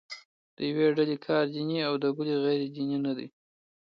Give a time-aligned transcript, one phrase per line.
[0.55, 3.27] د یوې ډلې کار دیني او د بلې غیر دیني نه دی.